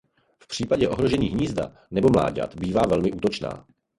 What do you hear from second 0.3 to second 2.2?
V případě ohrožení hnízda nebo